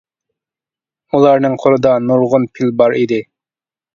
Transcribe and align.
ئۇلارنىڭ 1.17 1.57
قولىدا 1.65 1.91
نۇرغۇن 2.07 2.47
پىل 2.57 2.75
بار 2.83 2.97
ئىدى. 3.01 3.23